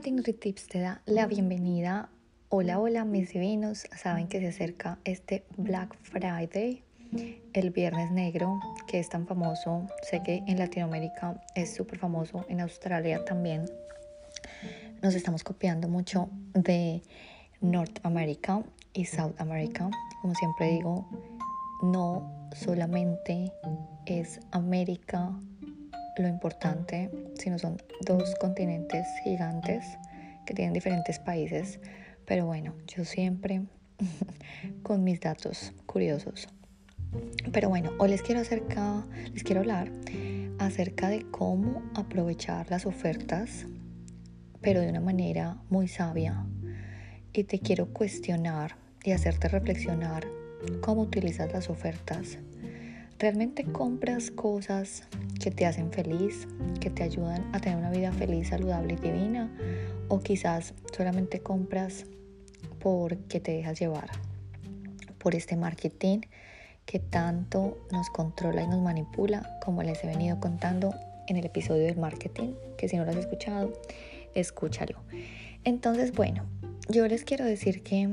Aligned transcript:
Tips 0.00 0.68
te 0.68 0.78
da 0.78 1.02
la 1.06 1.26
bienvenida. 1.26 2.08
Hola, 2.50 2.78
hola 2.78 3.04
mis 3.04 3.32
divinos. 3.32 3.84
Saben 3.96 4.28
que 4.28 4.38
se 4.38 4.46
acerca 4.46 5.00
este 5.04 5.44
Black 5.56 5.98
Friday, 6.02 6.84
el 7.52 7.70
Viernes 7.70 8.12
Negro, 8.12 8.60
que 8.86 9.00
es 9.00 9.08
tan 9.08 9.26
famoso. 9.26 9.88
Sé 10.08 10.22
que 10.22 10.44
en 10.46 10.56
Latinoamérica 10.56 11.42
es 11.56 11.74
súper 11.74 11.98
famoso, 11.98 12.46
en 12.48 12.60
Australia 12.60 13.24
también. 13.24 13.68
Nos 15.02 15.16
estamos 15.16 15.42
copiando 15.42 15.88
mucho 15.88 16.30
de 16.54 17.02
Norteamérica 17.60 18.62
y 18.92 19.04
South 19.04 19.34
America. 19.38 19.90
Como 20.22 20.32
siempre 20.36 20.70
digo, 20.74 21.08
no 21.82 22.48
solamente 22.54 23.52
es 24.06 24.38
América 24.52 25.32
lo 26.18 26.28
importante, 26.28 27.10
sino 27.34 27.58
son 27.58 27.76
dos 28.06 28.34
continentes 28.36 29.06
gigantes 29.24 29.84
que 30.46 30.54
tienen 30.54 30.74
diferentes 30.74 31.18
países. 31.18 31.80
Pero 32.24 32.46
bueno, 32.46 32.74
yo 32.86 33.04
siempre 33.04 33.62
con 34.82 35.04
mis 35.04 35.20
datos 35.20 35.72
curiosos. 35.86 36.48
Pero 37.52 37.68
bueno, 37.68 37.92
hoy 37.98 38.10
les 38.10 38.22
quiero 38.22 38.40
acerca, 38.40 39.06
les 39.32 39.42
quiero 39.42 39.60
hablar 39.60 39.90
acerca 40.58 41.08
de 41.08 41.24
cómo 41.30 41.82
aprovechar 41.94 42.70
las 42.70 42.84
ofertas, 42.84 43.66
pero 44.60 44.80
de 44.80 44.90
una 44.90 45.00
manera 45.00 45.56
muy 45.70 45.88
sabia. 45.88 46.44
Y 47.32 47.44
te 47.44 47.60
quiero 47.60 47.92
cuestionar 47.92 48.76
y 49.04 49.12
hacerte 49.12 49.48
reflexionar 49.48 50.26
cómo 50.80 51.02
utilizas 51.02 51.52
las 51.52 51.70
ofertas 51.70 52.38
¿Realmente 53.18 53.64
compras 53.64 54.30
cosas 54.30 55.02
que 55.42 55.50
te 55.50 55.66
hacen 55.66 55.90
feliz, 55.90 56.46
que 56.80 56.88
te 56.88 57.02
ayudan 57.02 57.44
a 57.52 57.58
tener 57.58 57.76
una 57.76 57.90
vida 57.90 58.12
feliz, 58.12 58.50
saludable 58.50 58.94
y 58.94 58.96
divina? 58.96 59.50
¿O 60.06 60.20
quizás 60.20 60.72
solamente 60.96 61.40
compras 61.40 62.06
porque 62.78 63.40
te 63.40 63.50
dejas 63.50 63.80
llevar 63.80 64.08
por 65.18 65.34
este 65.34 65.56
marketing 65.56 66.20
que 66.86 67.00
tanto 67.00 67.76
nos 67.90 68.08
controla 68.08 68.62
y 68.62 68.68
nos 68.68 68.80
manipula, 68.80 69.58
como 69.64 69.82
les 69.82 70.04
he 70.04 70.06
venido 70.06 70.38
contando 70.38 70.94
en 71.26 71.36
el 71.36 71.44
episodio 71.44 71.86
del 71.86 71.96
marketing, 71.96 72.54
que 72.76 72.88
si 72.88 72.96
no 72.96 73.04
lo 73.04 73.10
has 73.10 73.16
escuchado, 73.16 73.72
escúchalo. 74.36 74.96
Entonces, 75.64 76.12
bueno, 76.12 76.44
yo 76.88 77.08
les 77.08 77.24
quiero 77.24 77.44
decir 77.44 77.82
que 77.82 78.08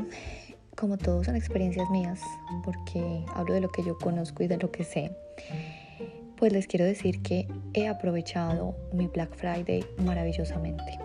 como 0.76 0.98
todos 0.98 1.26
son 1.26 1.36
experiencias 1.36 1.90
mías, 1.90 2.22
porque 2.64 3.24
hablo 3.34 3.54
de 3.54 3.62
lo 3.62 3.72
que 3.72 3.84
yo 3.84 3.98
conozco 3.98 4.44
y 4.44 4.48
de 4.48 4.58
lo 4.58 4.72
que 4.72 4.84
sé, 4.84 5.12
pues 6.36 6.52
les 6.52 6.68
quiero 6.68 6.86
decir 6.86 7.22
que 7.22 7.48
he 7.74 7.88
aprovechado 7.88 8.76
mi 8.94 9.08
Black 9.08 9.36
Friday 9.36 9.86
maravillosamente. 10.04 11.00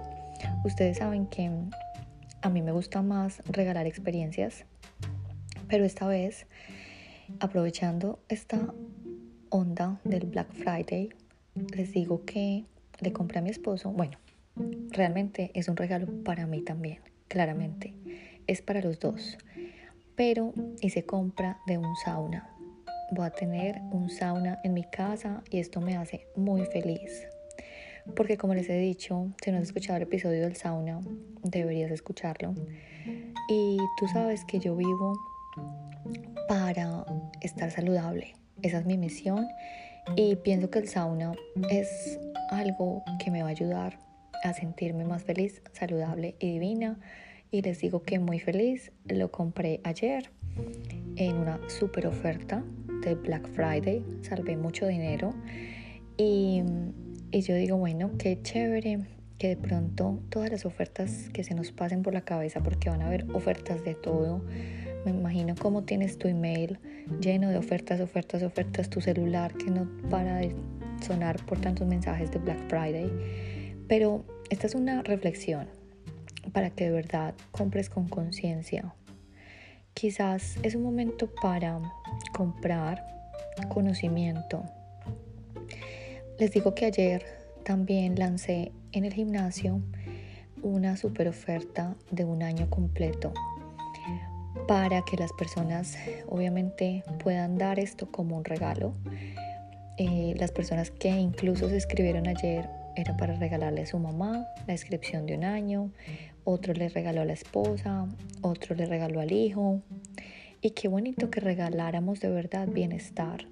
Ustedes 0.65 0.99
saben 0.99 1.27
que 1.27 1.51
a 2.43 2.49
mí 2.49 2.63
me 2.63 2.73
gusta 2.73 3.03
más 3.03 3.43
regalar 3.47 3.87
experiencias, 3.87 4.65
pero 5.69 5.85
esta 5.85 6.07
vez, 6.07 6.47
aprovechando 7.39 8.19
esta 8.29 8.75
onda 9.51 10.01
del 10.05 10.27
Black 10.27 10.53
Friday, 10.53 11.11
les 11.77 11.93
digo 11.93 12.25
que 12.25 12.65
le 13.01 13.13
compré 13.13 13.39
a 13.39 13.43
mi 13.43 13.51
esposo, 13.51 13.93
bueno, 13.93 14.19
realmente 14.91 15.53
es 15.55 15.69
un 15.69 15.77
regalo 15.77 16.07
para 16.25 16.47
mí 16.47 16.61
también, 16.63 16.99
claramente, 17.29 17.95
es 18.47 18.63
para 18.63 18.81
los 18.81 18.99
dos 18.99 19.39
pero 20.21 20.53
hice 20.83 21.07
compra 21.07 21.63
de 21.67 21.79
un 21.79 21.97
sauna. 21.97 22.47
Voy 23.11 23.25
a 23.25 23.31
tener 23.31 23.81
un 23.91 24.11
sauna 24.11 24.61
en 24.65 24.75
mi 24.75 24.85
casa 24.85 25.43
y 25.51 25.61
esto 25.61 25.81
me 25.81 25.97
hace 25.97 26.27
muy 26.37 26.67
feliz. 26.67 27.27
Porque 28.15 28.37
como 28.37 28.53
les 28.53 28.69
he 28.69 28.77
dicho, 28.77 29.29
si 29.43 29.51
no 29.51 29.57
has 29.57 29.63
escuchado 29.63 29.97
el 29.97 30.03
episodio 30.03 30.43
del 30.43 30.57
sauna, 30.57 31.01
deberías 31.43 31.91
escucharlo. 31.91 32.53
Y 33.49 33.79
tú 33.99 34.09
sabes 34.09 34.45
que 34.45 34.59
yo 34.59 34.77
vivo 34.77 35.19
para 36.47 37.07
estar 37.41 37.71
saludable. 37.71 38.35
Esa 38.61 38.81
es 38.81 38.85
mi 38.85 38.99
misión 38.99 39.49
y 40.17 40.37
pienso 40.37 40.69
que 40.69 40.81
el 40.81 40.89
sauna 40.91 41.33
es 41.71 42.21
algo 42.51 43.03
que 43.25 43.31
me 43.31 43.41
va 43.41 43.49
a 43.49 43.53
ayudar 43.53 43.99
a 44.45 44.53
sentirme 44.53 45.07
más 45.07 45.25
feliz, 45.25 45.63
saludable 45.73 46.37
y 46.39 46.51
divina 46.51 46.99
y 47.51 47.63
les 47.63 47.81
digo 47.81 48.03
que 48.03 48.19
muy 48.19 48.39
feliz. 48.39 48.93
Lo 49.07 49.31
compré 49.31 49.81
ayer 49.85 50.31
en 51.17 51.37
una 51.37 51.61
super 51.69 52.07
oferta 52.07 52.65
de 53.05 53.15
Black 53.15 53.49
Friday. 53.49 54.05
Salvé 54.23 54.57
mucho 54.57 54.87
dinero. 54.87 55.35
Y, 56.17 56.63
y 57.31 57.41
yo 57.41 57.55
digo, 57.55 57.77
bueno, 57.77 58.13
qué 58.19 58.41
chévere 58.43 59.01
que 59.39 59.49
de 59.49 59.57
pronto 59.57 60.21
todas 60.29 60.51
las 60.51 60.67
ofertas 60.67 61.31
que 61.33 61.45
se 61.45 61.55
nos 61.55 61.73
pasen 61.73 62.03
por 62.03 62.13
la 62.13 62.21
cabeza, 62.21 62.61
porque 62.63 62.91
van 62.91 63.01
a 63.03 63.07
haber 63.07 63.27
ofertas 63.33 63.83
de 63.85 63.95
todo. 63.95 64.45
Me 65.05 65.13
imagino 65.13 65.55
cómo 65.59 65.85
tienes 65.85 66.19
tu 66.19 66.29
email 66.29 66.79
lleno 67.21 67.49
de 67.49 67.57
ofertas, 67.57 68.01
ofertas, 68.01 68.43
ofertas, 68.43 68.91
tu 68.91 69.01
celular 69.01 69.55
que 69.55 69.71
no 69.71 69.89
para 70.11 70.37
de 70.37 70.55
sonar 71.01 71.45
por 71.47 71.59
tantos 71.59 71.89
mensajes 71.89 72.31
de 72.31 72.39
Black 72.39 72.69
Friday. 72.69 73.11
Pero 73.89 74.25
esta 74.51 74.67
es 74.67 74.75
una 74.75 75.03
reflexión 75.03 75.80
para 76.53 76.71
que 76.71 76.85
de 76.85 76.91
verdad 76.91 77.35
compres 77.51 77.91
con 77.91 78.09
conciencia. 78.09 78.95
Quizás 79.95 80.57
es 80.63 80.75
un 80.75 80.83
momento 80.83 81.29
para 81.43 81.81
comprar 82.33 83.05
conocimiento. 83.69 84.65
Les 86.39 86.53
digo 86.53 86.75
que 86.75 86.87
ayer 86.87 87.25
también 87.65 88.19
lancé 88.19 88.73
en 88.93 89.05
el 89.05 89.13
gimnasio 89.13 89.81
una 90.63 90.97
super 90.97 91.29
oferta 91.29 91.97
de 92.11 92.25
un 92.25 92.43
año 92.43 92.69
completo 92.71 93.33
para 94.67 95.03
que 95.03 95.17
las 95.17 95.33
personas 95.33 95.97
obviamente 96.29 97.05
puedan 97.23 97.59
dar 97.59 97.79
esto 97.79 98.11
como 98.11 98.37
un 98.37 98.45
regalo. 98.45 98.93
Eh, 99.97 100.35
las 100.39 100.51
personas 100.53 100.91
que 100.91 101.09
incluso 101.09 101.69
se 101.69 101.77
escribieron 101.77 102.27
ayer 102.27 102.69
era 102.97 103.17
para 103.17 103.35
regalarle 103.35 103.83
a 103.83 103.87
su 103.87 103.99
mamá 103.99 104.47
la 104.67 104.73
inscripción 104.73 105.27
de 105.27 105.37
un 105.37 105.45
año, 105.45 105.91
otro 106.45 106.73
le 106.73 106.89
regaló 106.89 107.23
a 107.23 107.25
la 107.25 107.33
esposa, 107.33 108.07
otro 108.41 108.75
le 108.75 108.87
regaló 108.87 109.21
al 109.21 109.33
hijo. 109.33 109.83
Y 110.61 110.71
qué 110.71 110.89
bonito 110.89 111.31
que 111.31 111.41
regaláramos 111.41 112.21
de 112.21 112.31
verdad 112.31 112.69
bienestar. 112.69 113.47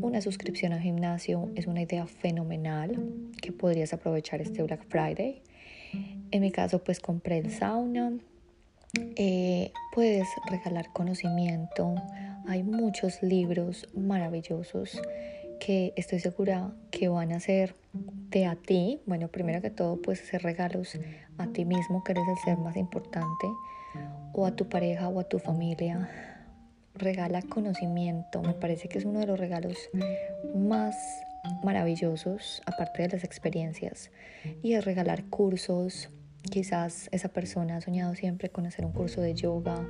Una 0.00 0.20
suscripción 0.20 0.72
al 0.72 0.80
gimnasio 0.80 1.50
es 1.54 1.66
una 1.66 1.80
idea 1.80 2.06
fenomenal 2.06 2.98
que 3.40 3.52
podrías 3.52 3.92
aprovechar 3.92 4.42
este 4.42 4.62
Black 4.62 4.84
Friday. 4.88 5.42
En 6.30 6.42
mi 6.42 6.50
caso, 6.50 6.84
pues 6.84 7.00
compré 7.00 7.38
el 7.38 7.50
sauna. 7.50 8.12
Eh, 9.16 9.72
puedes 9.94 10.28
regalar 10.50 10.92
conocimiento. 10.92 11.94
Hay 12.46 12.62
muchos 12.62 13.22
libros 13.22 13.88
maravillosos 13.94 15.00
que 15.58 15.92
estoy 15.96 16.20
segura 16.20 16.72
que 16.90 17.08
van 17.08 17.32
a 17.32 17.40
ser 17.40 17.74
de 17.92 18.46
a 18.46 18.56
ti. 18.56 19.00
Bueno, 19.06 19.28
primero 19.28 19.60
que 19.60 19.70
todo, 19.70 20.00
pues 20.00 20.20
hacer 20.22 20.42
regalos 20.42 20.98
a 21.38 21.46
ti 21.48 21.64
mismo, 21.64 22.02
que 22.04 22.12
eres 22.12 22.24
el 22.28 22.38
ser 22.44 22.58
más 22.58 22.76
importante, 22.76 23.46
o 24.32 24.46
a 24.46 24.54
tu 24.54 24.68
pareja 24.68 25.08
o 25.08 25.20
a 25.20 25.24
tu 25.24 25.38
familia. 25.38 26.08
Regala 26.94 27.42
conocimiento. 27.42 28.42
Me 28.42 28.54
parece 28.54 28.88
que 28.88 28.98
es 28.98 29.04
uno 29.04 29.20
de 29.20 29.26
los 29.26 29.38
regalos 29.38 29.76
más 30.54 30.96
maravillosos, 31.62 32.62
aparte 32.66 33.02
de 33.02 33.08
las 33.08 33.24
experiencias. 33.24 34.10
Y 34.62 34.74
es 34.74 34.84
regalar 34.84 35.24
cursos. 35.24 36.10
Quizás 36.50 37.08
esa 37.10 37.28
persona 37.28 37.76
ha 37.76 37.80
soñado 37.80 38.14
siempre 38.14 38.50
con 38.50 38.66
hacer 38.66 38.84
un 38.84 38.92
curso 38.92 39.20
de 39.20 39.34
yoga 39.34 39.84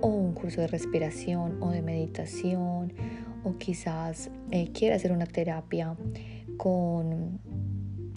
o 0.00 0.08
un 0.08 0.32
curso 0.32 0.60
de 0.60 0.66
respiración 0.66 1.62
o 1.62 1.70
de 1.70 1.82
meditación 1.82 2.92
o 3.44 3.56
quizás 3.58 4.30
eh, 4.50 4.70
hacer 4.92 5.12
una 5.12 5.26
terapia 5.26 5.96
con, 6.56 7.40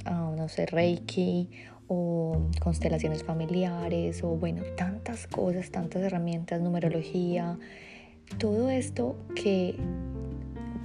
ah, 0.05 0.33
no 0.35 0.49
sé, 0.49 0.65
Reiki 0.65 1.49
o 1.87 2.49
constelaciones 2.59 3.23
familiares 3.23 4.23
o 4.23 4.29
bueno, 4.29 4.63
tantas 4.75 5.27
cosas, 5.27 5.69
tantas 5.71 6.01
herramientas, 6.01 6.61
numerología, 6.61 7.57
todo 8.37 8.69
esto 8.69 9.15
que 9.35 9.75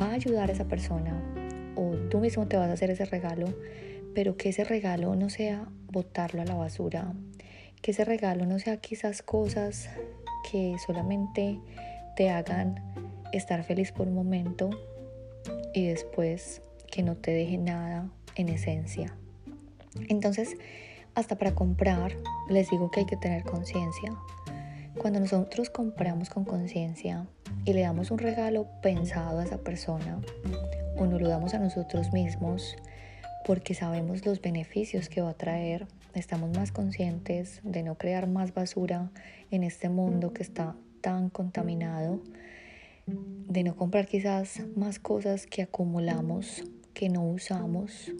va 0.00 0.10
a 0.10 0.12
ayudar 0.12 0.50
a 0.50 0.52
esa 0.52 0.66
persona 0.66 1.20
o 1.74 1.92
tú 2.10 2.18
mismo 2.18 2.46
te 2.46 2.56
vas 2.56 2.70
a 2.70 2.72
hacer 2.72 2.90
ese 2.90 3.04
regalo, 3.04 3.46
pero 4.14 4.36
que 4.36 4.50
ese 4.50 4.64
regalo 4.64 5.14
no 5.14 5.30
sea 5.30 5.68
botarlo 5.90 6.42
a 6.42 6.44
la 6.44 6.54
basura, 6.54 7.12
que 7.82 7.92
ese 7.92 8.04
regalo 8.04 8.46
no 8.46 8.58
sea 8.58 8.78
quizás 8.78 9.22
cosas 9.22 9.88
que 10.50 10.76
solamente 10.84 11.60
te 12.16 12.30
hagan 12.30 12.82
estar 13.32 13.62
feliz 13.64 13.92
por 13.92 14.08
un 14.08 14.14
momento 14.14 14.70
y 15.74 15.86
después 15.86 16.62
que 16.90 17.02
no 17.02 17.14
te 17.14 17.30
deje 17.30 17.58
nada 17.58 18.08
en 18.34 18.48
esencia. 18.48 19.14
Entonces, 20.08 20.56
hasta 21.14 21.36
para 21.36 21.54
comprar, 21.54 22.16
les 22.48 22.70
digo 22.70 22.90
que 22.90 23.00
hay 23.00 23.06
que 23.06 23.16
tener 23.16 23.44
conciencia. 23.44 24.16
Cuando 24.98 25.20
nosotros 25.20 25.70
compramos 25.70 26.30
con 26.30 26.44
conciencia 26.44 27.26
y 27.64 27.72
le 27.72 27.82
damos 27.82 28.10
un 28.10 28.18
regalo 28.18 28.66
pensado 28.82 29.38
a 29.38 29.44
esa 29.44 29.58
persona 29.58 30.20
o 30.96 31.06
nos 31.06 31.20
lo 31.20 31.28
damos 31.28 31.54
a 31.54 31.58
nosotros 31.58 32.12
mismos, 32.12 32.76
porque 33.44 33.74
sabemos 33.74 34.26
los 34.26 34.40
beneficios 34.40 35.08
que 35.08 35.20
va 35.20 35.30
a 35.30 35.34
traer, 35.34 35.86
estamos 36.14 36.56
más 36.56 36.72
conscientes 36.72 37.60
de 37.62 37.82
no 37.82 37.96
crear 37.96 38.26
más 38.26 38.54
basura 38.54 39.10
en 39.50 39.64
este 39.64 39.88
mundo 39.88 40.32
que 40.32 40.42
está 40.42 40.76
tan 41.00 41.30
contaminado, 41.30 42.20
de 43.06 43.62
no 43.62 43.76
comprar 43.76 44.06
quizás 44.06 44.62
más 44.76 44.98
cosas 44.98 45.46
que 45.46 45.62
acumulamos, 45.62 46.64
que 46.92 47.08
no 47.08 47.24
usamos, 47.24 48.12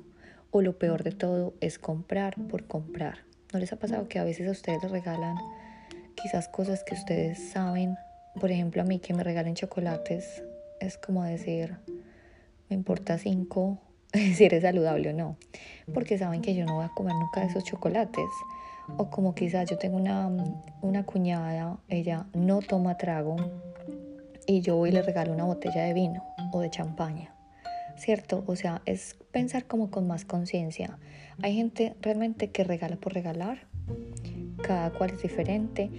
o 0.50 0.62
lo 0.62 0.78
peor 0.78 1.02
de 1.02 1.12
todo 1.12 1.54
es 1.60 1.78
comprar 1.78 2.36
por 2.48 2.66
comprar. 2.66 3.18
¿No 3.52 3.58
les 3.58 3.72
ha 3.72 3.76
pasado 3.76 4.08
que 4.08 4.18
a 4.18 4.24
veces 4.24 4.48
a 4.48 4.52
ustedes 4.52 4.82
les 4.82 4.92
regalan 4.92 5.36
quizás 6.14 6.48
cosas 6.48 6.84
que 6.84 6.94
ustedes 6.94 7.50
saben? 7.50 7.96
Por 8.40 8.50
ejemplo, 8.50 8.82
a 8.82 8.84
mí 8.84 8.98
que 8.98 9.14
me 9.14 9.24
regalen 9.24 9.54
chocolates 9.54 10.42
es 10.80 10.96
como 10.96 11.24
decir, 11.24 11.76
me 12.68 12.76
importa 12.76 13.18
cinco 13.18 13.78
si 14.34 14.44
eres 14.44 14.62
saludable 14.62 15.10
o 15.10 15.12
no, 15.12 15.36
porque 15.92 16.18
saben 16.18 16.40
que 16.40 16.54
yo 16.54 16.64
no 16.64 16.76
voy 16.76 16.84
a 16.84 16.88
comer 16.90 17.14
nunca 17.14 17.42
esos 17.44 17.64
chocolates. 17.64 18.30
O 18.96 19.10
como 19.10 19.34
quizás 19.34 19.68
yo 19.68 19.76
tengo 19.76 19.98
una, 19.98 20.30
una 20.80 21.04
cuñada, 21.04 21.76
ella 21.88 22.26
no 22.32 22.60
toma 22.60 22.96
trago 22.96 23.36
y 24.46 24.62
yo 24.62 24.76
voy 24.76 24.88
y 24.88 24.92
le 24.92 25.02
regalo 25.02 25.34
una 25.34 25.44
botella 25.44 25.82
de 25.82 25.92
vino 25.92 26.24
o 26.52 26.60
de 26.60 26.70
champaña. 26.70 27.34
¿Cierto? 27.98 28.44
O 28.46 28.56
sea, 28.56 28.80
es 28.86 29.16
pensar 29.30 29.66
como 29.66 29.90
con 29.90 30.06
más 30.06 30.24
conciencia. 30.24 30.98
Hay 31.42 31.54
gente 31.54 31.96
realmente 32.00 32.50
que 32.50 32.64
regala 32.64 32.96
por 32.96 33.12
regalar, 33.12 33.66
cada 34.62 34.90
cual 34.90 35.10
es 35.10 35.22
diferente, 35.22 35.90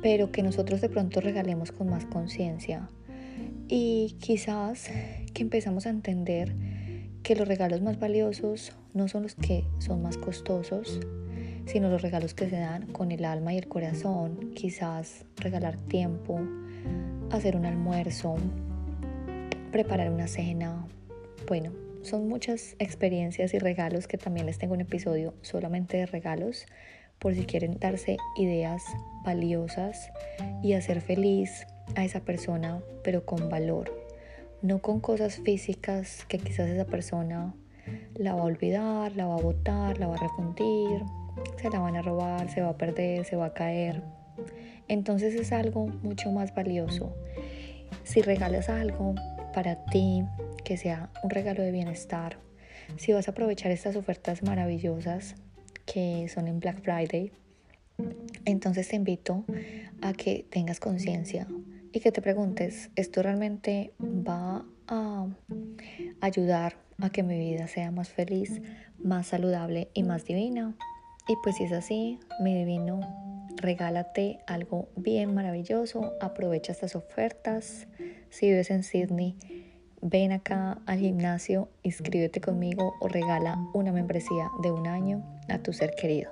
pero 0.00 0.30
que 0.30 0.42
nosotros 0.42 0.80
de 0.80 0.88
pronto 0.88 1.20
regalemos 1.20 1.72
con 1.72 1.88
más 1.90 2.04
conciencia. 2.04 2.88
Y 3.66 4.16
quizás 4.20 4.90
que 5.34 5.42
empezamos 5.42 5.86
a 5.86 5.90
entender 5.90 6.54
que 7.22 7.36
los 7.36 7.46
regalos 7.46 7.82
más 7.82 7.98
valiosos 7.98 8.72
no 8.94 9.08
son 9.08 9.24
los 9.24 9.34
que 9.34 9.64
son 9.78 10.02
más 10.02 10.16
costosos, 10.16 11.00
sino 11.66 11.90
los 11.90 12.02
regalos 12.02 12.34
que 12.34 12.48
se 12.48 12.56
dan 12.56 12.86
con 12.86 13.12
el 13.12 13.24
alma 13.24 13.52
y 13.52 13.58
el 13.58 13.68
corazón. 13.68 14.52
Quizás 14.54 15.24
regalar 15.36 15.76
tiempo, 15.76 16.40
hacer 17.30 17.56
un 17.56 17.66
almuerzo, 17.66 18.36
preparar 19.70 20.10
una 20.10 20.26
cena. 20.26 20.86
Bueno, 21.46 21.72
son 22.02 22.28
muchas 22.28 22.74
experiencias 22.78 23.52
y 23.54 23.58
regalos 23.58 24.06
que 24.06 24.18
también 24.18 24.46
les 24.46 24.58
tengo 24.58 24.74
un 24.74 24.80
episodio 24.80 25.34
solamente 25.42 25.98
de 25.98 26.06
regalos 26.06 26.66
por 27.18 27.34
si 27.34 27.44
quieren 27.44 27.78
darse 27.78 28.16
ideas 28.36 28.82
valiosas 29.24 30.10
y 30.62 30.72
hacer 30.74 31.00
feliz 31.00 31.66
a 31.96 32.04
esa 32.04 32.20
persona, 32.20 32.80
pero 33.02 33.26
con 33.26 33.48
valor, 33.48 33.97
no 34.62 34.80
con 34.80 35.00
cosas 35.00 35.36
físicas 35.36 36.24
que 36.26 36.38
quizás 36.38 36.68
esa 36.68 36.84
persona 36.84 37.54
la 38.14 38.34
va 38.34 38.42
a 38.42 38.44
olvidar, 38.44 39.14
la 39.16 39.26
va 39.26 39.34
a 39.34 39.40
botar, 39.40 39.98
la 39.98 40.08
va 40.08 40.14
a 40.16 40.18
refundir, 40.18 41.02
se 41.60 41.70
la 41.70 41.78
van 41.78 41.96
a 41.96 42.02
robar, 42.02 42.50
se 42.50 42.60
va 42.60 42.70
a 42.70 42.76
perder, 42.76 43.24
se 43.24 43.36
va 43.36 43.46
a 43.46 43.54
caer. 43.54 44.02
Entonces 44.88 45.34
es 45.34 45.52
algo 45.52 45.86
mucho 46.02 46.30
más 46.32 46.54
valioso. 46.54 47.14
Si 48.04 48.20
regalas 48.20 48.68
algo 48.68 49.14
para 49.54 49.84
ti, 49.86 50.24
que 50.64 50.76
sea 50.76 51.10
un 51.22 51.30
regalo 51.30 51.62
de 51.62 51.70
bienestar, 51.70 52.38
si 52.96 53.12
vas 53.12 53.28
a 53.28 53.32
aprovechar 53.32 53.70
estas 53.70 53.96
ofertas 53.96 54.42
maravillosas 54.42 55.36
que 55.86 56.28
son 56.28 56.48
en 56.48 56.60
Black 56.60 56.82
Friday, 56.82 57.32
entonces 58.44 58.88
te 58.88 58.96
invito 58.96 59.44
a 60.00 60.12
que 60.12 60.46
tengas 60.50 60.80
conciencia 60.80 61.46
y 61.92 62.00
que 62.00 62.12
te 62.12 62.22
preguntes, 62.22 62.90
¿esto 62.96 63.22
realmente 63.22 63.92
va 64.00 64.64
a 64.86 65.26
ayudar 66.20 66.76
a 66.98 67.10
que 67.10 67.22
mi 67.22 67.38
vida 67.38 67.66
sea 67.66 67.90
más 67.90 68.08
feliz, 68.08 68.60
más 68.98 69.28
saludable 69.28 69.88
y 69.94 70.02
más 70.02 70.24
divina? 70.24 70.76
Y 71.28 71.36
pues 71.42 71.56
si 71.56 71.64
es 71.64 71.72
así, 71.72 72.18
mi 72.40 72.54
divino, 72.54 73.00
regálate 73.56 74.38
algo 74.46 74.88
bien 74.96 75.34
maravilloso, 75.34 76.12
aprovecha 76.20 76.72
estas 76.72 76.96
ofertas. 76.96 77.86
Si 78.30 78.46
vives 78.46 78.70
en 78.70 78.82
Sydney, 78.82 79.36
ven 80.00 80.32
acá 80.32 80.80
al 80.86 80.98
gimnasio, 80.98 81.68
inscríbete 81.82 82.40
conmigo 82.40 82.94
o 83.00 83.08
regala 83.08 83.58
una 83.74 83.92
membresía 83.92 84.50
de 84.62 84.72
un 84.72 84.86
año 84.86 85.22
a 85.48 85.58
tu 85.58 85.72
ser 85.72 85.94
querido. 85.94 86.30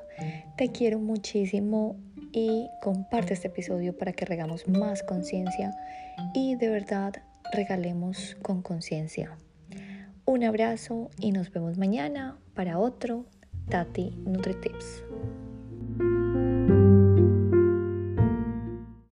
Te 0.56 0.70
quiero 0.70 0.98
muchísimo 0.98 1.96
y 2.36 2.68
comparte 2.82 3.32
este 3.32 3.48
episodio 3.48 3.96
para 3.96 4.12
que 4.12 4.26
regamos 4.26 4.68
más 4.68 5.02
conciencia 5.02 5.74
y 6.34 6.54
de 6.56 6.68
verdad 6.68 7.14
regalemos 7.50 8.36
con 8.42 8.60
conciencia. 8.60 9.38
Un 10.26 10.44
abrazo 10.44 11.10
y 11.18 11.32
nos 11.32 11.50
vemos 11.50 11.78
mañana 11.78 12.36
para 12.54 12.78
otro 12.78 13.24
Tati 13.70 14.10
NutriTips. 14.26 15.05